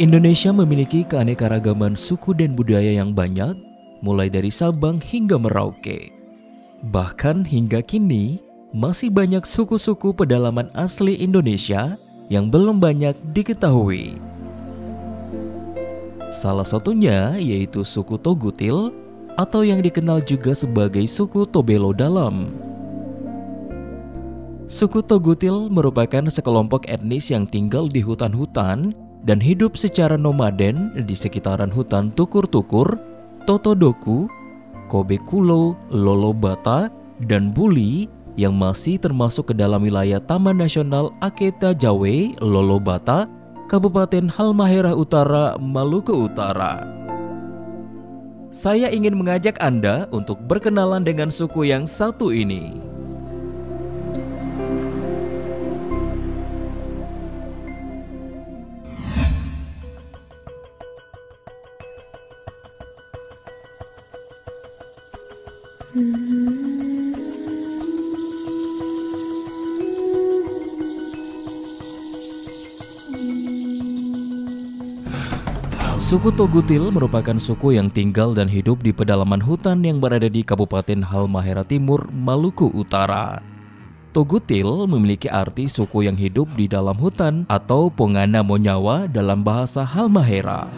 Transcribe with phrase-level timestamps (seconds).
[0.00, 3.52] Indonesia memiliki keanekaragaman suku dan budaya yang banyak,
[4.00, 6.08] mulai dari Sabang hingga Merauke.
[6.88, 8.40] Bahkan hingga kini,
[8.72, 12.00] masih banyak suku-suku pedalaman asli Indonesia
[12.32, 14.16] yang belum banyak diketahui.
[16.32, 18.96] Salah satunya yaitu suku Togutil
[19.36, 22.48] atau yang dikenal juga sebagai suku Tobelo Dalam.
[24.64, 31.68] Suku Togutil merupakan sekelompok etnis yang tinggal di hutan-hutan dan hidup secara nomaden di sekitaran
[31.68, 32.96] hutan Tukur-Tukur,
[33.44, 34.28] Totodoku,
[34.88, 36.88] Kobekulo, Lolobata,
[37.28, 38.08] dan Buli
[38.40, 43.28] yang masih termasuk ke dalam wilayah Taman Nasional Aketa Jawe, Lolobata,
[43.68, 46.82] Kabupaten Halmahera Utara, Maluku Utara.
[48.50, 52.82] Saya ingin mengajak Anda untuk berkenalan dengan suku yang satu ini.
[65.90, 66.06] Suku
[76.30, 81.66] Togutil merupakan suku yang tinggal dan hidup di pedalaman hutan yang berada di Kabupaten Halmahera
[81.66, 83.42] Timur, Maluku Utara.
[84.14, 90.70] Togutil memiliki arti suku yang hidup di dalam hutan atau Pongana Monyawa dalam bahasa Halmahera.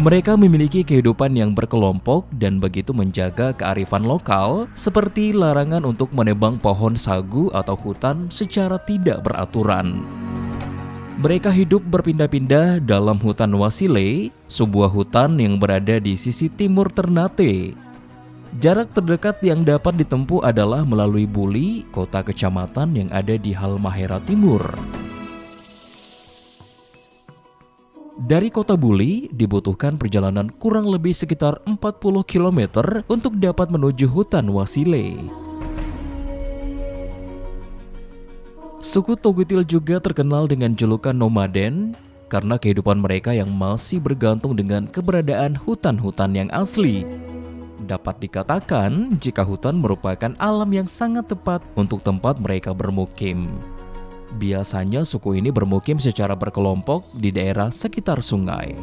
[0.00, 6.96] Mereka memiliki kehidupan yang berkelompok dan begitu menjaga kearifan lokal seperti larangan untuk menebang pohon
[6.96, 10.00] sagu atau hutan secara tidak beraturan.
[11.20, 17.76] Mereka hidup berpindah-pindah dalam hutan Wasile, sebuah hutan yang berada di sisi timur Ternate.
[18.56, 24.64] Jarak terdekat yang dapat ditempuh adalah melalui Buli, kota kecamatan yang ada di Halmahera Timur.
[28.20, 31.80] Dari kota Buli dibutuhkan perjalanan kurang lebih sekitar 40
[32.28, 32.60] km
[33.08, 35.16] untuk dapat menuju hutan Wasile.
[38.84, 41.96] Suku Togutil juga terkenal dengan julukan nomaden
[42.28, 47.08] karena kehidupan mereka yang masih bergantung dengan keberadaan hutan-hutan yang asli.
[47.88, 53.48] Dapat dikatakan jika hutan merupakan alam yang sangat tepat untuk tempat mereka bermukim.
[54.30, 58.78] Biasanya suku ini bermukim secara berkelompok di daerah sekitar sungai.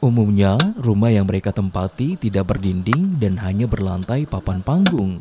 [0.00, 5.20] Umumnya, rumah yang mereka tempati tidak berdinding dan hanya berlantai papan panggung.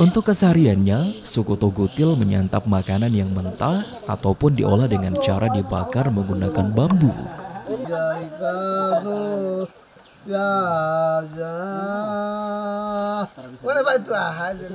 [0.00, 7.12] Untuk kesehariannya, suku Togutil menyantap makanan yang mentah ataupun diolah dengan cara dibakar menggunakan bambu.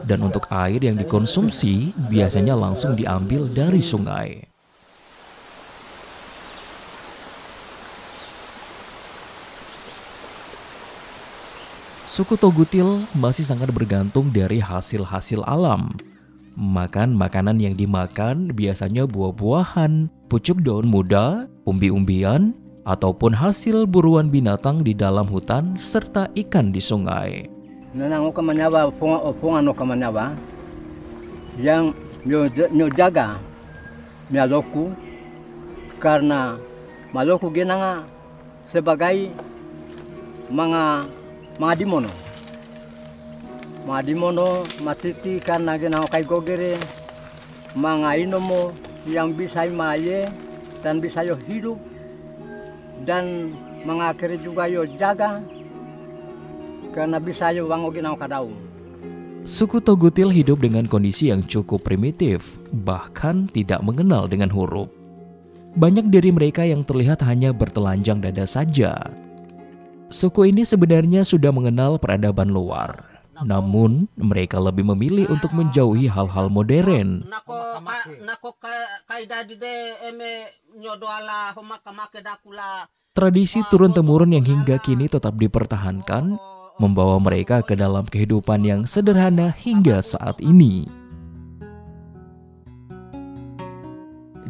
[0.04, 4.57] Dan untuk air yang dikonsumsi biasanya langsung diambil dari sungai.
[12.08, 15.92] Suku Togutil masih sangat bergantung dari hasil-hasil alam.
[16.56, 22.56] Makan makanan yang dimakan biasanya buah-buahan, pucuk daun muda, umbi-umbian,
[22.88, 27.52] ataupun hasil buruan binatang di dalam hutan serta ikan di sungai.
[27.92, 28.88] Kamanyaba
[29.44, 29.68] pungan
[31.60, 31.92] yang
[32.24, 33.36] nyo jaga
[34.32, 34.96] mialoku
[36.00, 36.56] karena
[37.12, 38.08] maloku genanga
[38.72, 39.28] sebagai
[40.48, 41.17] mga
[41.58, 42.12] mga dimono.
[43.90, 46.78] Mga dimono matiti karena gina kay gogere
[47.74, 48.74] mga inomo
[49.10, 50.30] yang bisa maye
[50.86, 51.78] dan bisa yo hidup
[53.06, 53.54] dan
[53.86, 55.42] mga kere juga yo jaga
[56.94, 58.54] karena bisa yo wango gina kadaung.
[59.48, 64.92] Suku Togutil hidup dengan kondisi yang cukup primitif, bahkan tidak mengenal dengan huruf.
[65.80, 69.08] Banyak dari mereka yang terlihat hanya bertelanjang dada saja,
[70.08, 73.04] Suku ini sebenarnya sudah mengenal peradaban luar.
[73.44, 77.28] Namun, mereka lebih memilih untuk menjauhi hal-hal modern.
[83.14, 86.40] Tradisi turun-temurun yang hingga kini tetap dipertahankan,
[86.82, 90.97] membawa mereka ke dalam kehidupan yang sederhana hingga saat ini.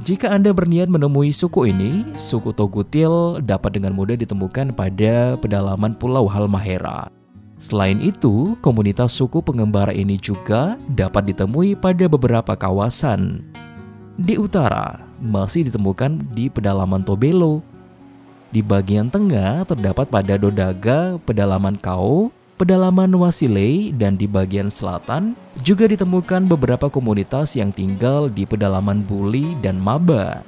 [0.08, 6.32] Jika Anda berniat menemui suku ini, suku Togutil dapat dengan mudah ditemukan pada pedalaman Pulau
[6.32, 7.12] Halmahera.
[7.60, 13.44] Selain itu, komunitas suku pengembara ini juga dapat ditemui pada beberapa kawasan.
[14.16, 17.60] Di utara, masih ditemukan di pedalaman Tobelo.
[18.56, 25.86] Di bagian tengah terdapat pada Dodaga, pedalaman Kau, pedalaman Wasile, dan di bagian selatan juga
[25.86, 30.42] ditemukan beberapa komunitas yang tinggal di pedalaman Buli dan Maba.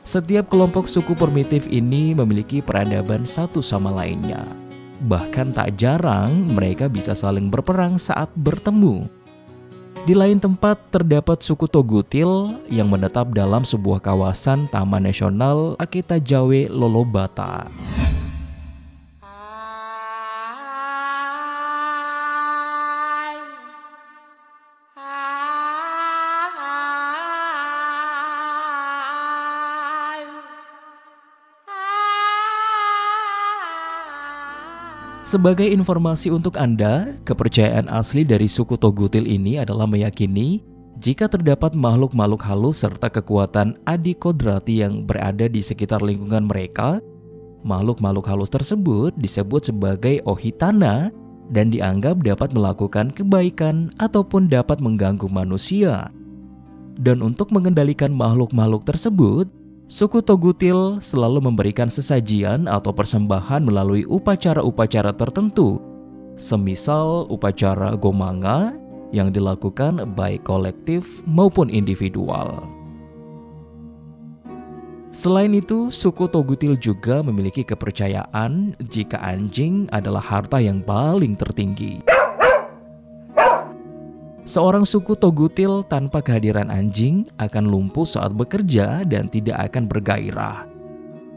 [0.00, 4.42] Setiap kelompok suku primitif ini memiliki peradaban satu sama lainnya.
[5.04, 9.04] Bahkan tak jarang mereka bisa saling berperang saat bertemu.
[10.08, 16.72] Di lain tempat terdapat suku Togutil yang menetap dalam sebuah kawasan Taman Nasional Akita Jawe
[16.72, 17.68] Lolobata.
[35.30, 40.58] Sebagai informasi untuk Anda, kepercayaan asli dari suku Togutil ini adalah meyakini
[40.98, 46.98] jika terdapat makhluk-makhluk halus serta kekuatan adi kodrati yang berada di sekitar lingkungan mereka,
[47.62, 51.14] makhluk-makhluk halus tersebut disebut sebagai ohitana
[51.54, 56.10] dan dianggap dapat melakukan kebaikan ataupun dapat mengganggu manusia.
[56.98, 59.46] Dan untuk mengendalikan makhluk-makhluk tersebut,
[59.90, 65.82] Suku Togutil selalu memberikan sesajian atau persembahan melalui upacara-upacara tertentu,
[66.38, 68.70] semisal upacara gomanga
[69.10, 72.70] yang dilakukan baik kolektif maupun individual.
[75.10, 81.98] Selain itu, suku Togutil juga memiliki kepercayaan jika anjing adalah harta yang paling tertinggi.
[84.48, 90.64] Seorang suku Togutil tanpa kehadiran anjing akan lumpuh saat bekerja dan tidak akan bergairah.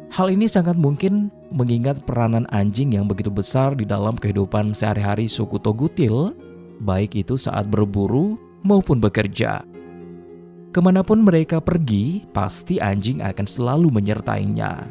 [0.07, 5.59] Hal ini sangat mungkin mengingat peranan anjing yang begitu besar di dalam kehidupan sehari-hari suku
[5.59, 6.31] Togutil,
[6.79, 9.67] baik itu saat berburu maupun bekerja.
[10.71, 14.87] Ke mana pun mereka pergi, pasti anjing akan selalu menyertainya.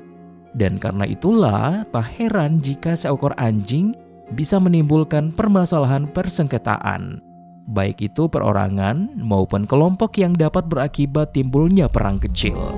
[0.52, 3.96] Dan karena itulah, tak heran jika seekor anjing
[4.36, 7.31] bisa menimbulkan permasalahan persengketaan
[7.72, 12.76] baik itu perorangan maupun kelompok yang dapat berakibat timbulnya perang kecil.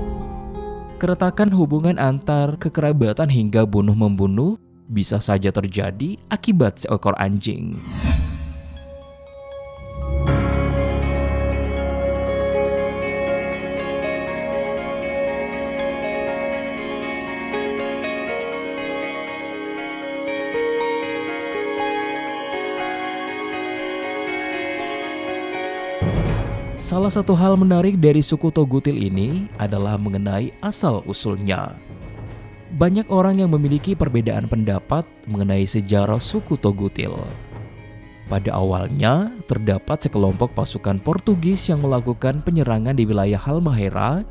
[0.95, 4.55] Keretakan hubungan antar kekerabatan hingga bunuh-membunuh
[4.87, 7.75] bisa saja terjadi akibat seekor anjing.
[26.85, 31.73] Salah satu hal menarik dari suku Togutil ini adalah mengenai asal-usulnya.
[32.77, 37.17] Banyak orang yang memiliki perbedaan pendapat mengenai sejarah suku Togutil.
[38.29, 44.21] Pada awalnya, terdapat sekelompok pasukan Portugis yang melakukan penyerangan di wilayah Halmahera.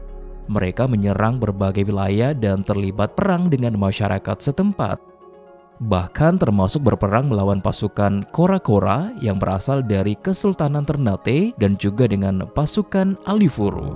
[0.47, 5.14] Mereka menyerang berbagai wilayah dan terlibat perang dengan masyarakat setempat
[5.85, 13.21] bahkan termasuk berperang melawan pasukan Kora-Kora yang berasal dari Kesultanan Ternate dan juga dengan pasukan
[13.29, 13.93] Alifuru.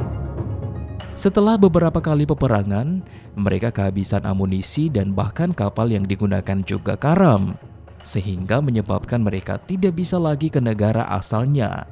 [1.18, 3.02] Setelah beberapa kali peperangan,
[3.34, 7.58] mereka kehabisan amunisi dan bahkan kapal yang digunakan juga karam,
[8.06, 11.88] sehingga menyebabkan mereka tidak bisa lagi ke negara asalnya.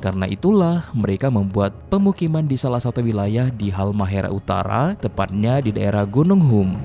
[0.00, 6.08] Karena itulah mereka membuat pemukiman di salah satu wilayah di Halmahera Utara, tepatnya di daerah
[6.08, 6.80] Gunung Hum.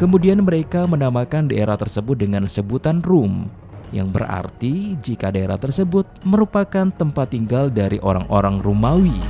[0.00, 3.46] Kemudian mereka menamakan daerah tersebut dengan sebutan Rum,
[3.92, 9.20] yang berarti jika daerah tersebut merupakan tempat tinggal dari orang-orang Rumawi.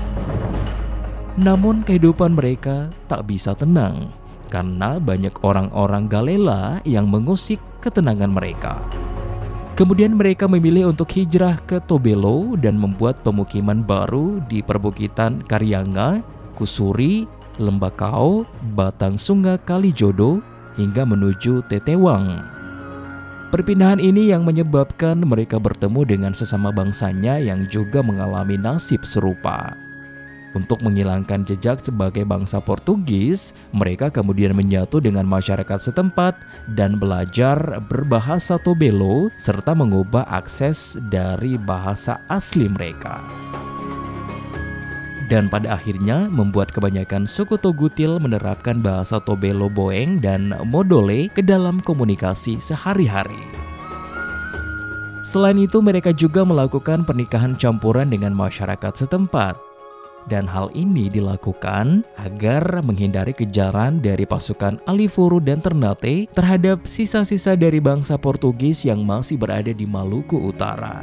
[1.37, 4.15] Namun kehidupan mereka tak bisa tenang
[4.53, 8.79] karena banyak orang-orang Galela yang mengusik ketenangan mereka.
[9.73, 16.21] Kemudian mereka memilih untuk hijrah ke Tobelo dan membuat pemukiman baru di perbukitan Karyanga,
[16.53, 17.25] Kusuri,
[17.57, 18.45] Lembakau,
[18.77, 20.45] Batang Sungai Kalijodo,
[20.77, 22.41] hingga menuju Tetewang.
[23.53, 29.77] Perpindahan ini yang menyebabkan mereka bertemu dengan sesama bangsanya yang juga mengalami nasib serupa.
[30.53, 36.37] Untuk menghilangkan jejak sebagai bangsa Portugis, mereka kemudian menyatu dengan masyarakat setempat
[36.77, 43.52] dan belajar berbahasa Tobelo serta mengubah akses dari bahasa asli mereka
[45.33, 51.81] dan pada akhirnya membuat kebanyakan suku Togutil menerapkan bahasa Tobelo Boeng dan Modole ke dalam
[51.81, 53.41] komunikasi sehari-hari.
[55.25, 59.57] Selain itu, mereka juga melakukan pernikahan campuran dengan masyarakat setempat.
[60.29, 67.81] Dan hal ini dilakukan agar menghindari kejaran dari pasukan Alifuru dan Ternate terhadap sisa-sisa dari
[67.81, 71.03] bangsa Portugis yang masih berada di Maluku Utara.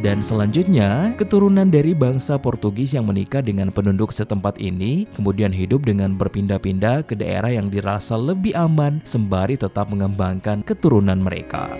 [0.00, 6.16] Dan selanjutnya, keturunan dari bangsa Portugis yang menikah dengan penduduk setempat ini kemudian hidup dengan
[6.16, 11.76] berpindah-pindah ke daerah yang dirasa lebih aman sembari tetap mengembangkan keturunan mereka.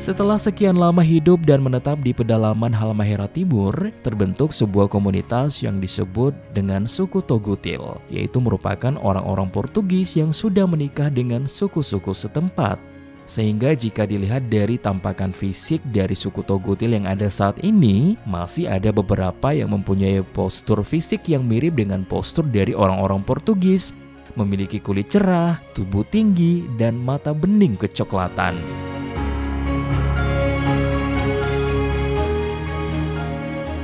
[0.00, 3.72] Setelah sekian lama hidup dan menetap di pedalaman Halmahera Timur,
[4.04, 11.08] terbentuk sebuah komunitas yang disebut dengan suku Togutil, yaitu merupakan orang-orang Portugis yang sudah menikah
[11.08, 12.93] dengan suku-suku setempat.
[13.24, 18.92] Sehingga jika dilihat dari tampakan fisik dari suku Togutil yang ada saat ini, masih ada
[18.92, 23.96] beberapa yang mempunyai postur fisik yang mirip dengan postur dari orang-orang Portugis,
[24.36, 28.60] memiliki kulit cerah, tubuh tinggi, dan mata bening kecoklatan.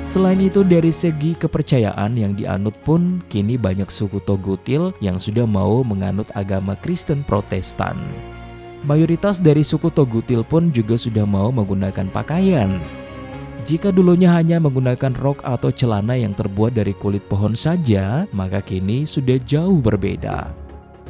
[0.04, 5.87] Selain itu dari segi kepercayaan yang dianut pun kini banyak suku Togutil yang sudah mau
[5.87, 7.94] menganut agama Kristen Protestan.
[8.80, 12.80] Mayoritas dari suku Togutil pun juga sudah mau menggunakan pakaian.
[13.68, 19.04] Jika dulunya hanya menggunakan rok atau celana yang terbuat dari kulit pohon saja, maka kini
[19.04, 20.49] sudah jauh berbeda.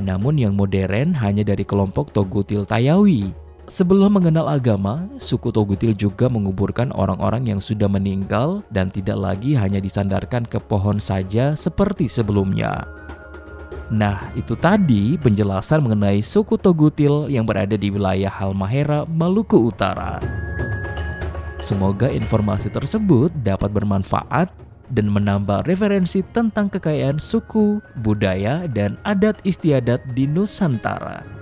[0.03, 3.31] Namun yang modern hanya dari kelompok Togutil Tayawi.
[3.71, 9.79] Sebelum mengenal agama, suku Togutil juga menguburkan orang-orang yang sudah meninggal dan tidak lagi hanya
[9.79, 13.00] disandarkan ke pohon saja seperti sebelumnya.
[13.91, 20.23] Nah, itu tadi penjelasan mengenai suku Togutil yang berada di wilayah Halmahera, Maluku Utara.
[21.59, 24.49] Semoga informasi tersebut dapat bermanfaat
[24.95, 31.40] dan menambah referensi tentang kekayaan suku, budaya, dan adat istiadat di Nusantara.